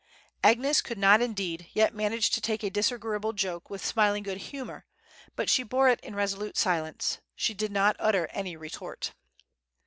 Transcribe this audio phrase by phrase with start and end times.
[0.43, 4.83] Agnes could not, indeed, yet manage to take a disagreeable joke with smiling good humor,
[5.35, 9.13] but she bore it in resolute silence, she did not utter any retort.